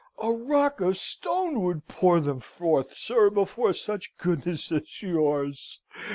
[0.17, 5.79] A rock of stone would pour them forth, sir, before such goodness as yours!